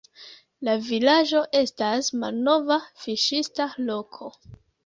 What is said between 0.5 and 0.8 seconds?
La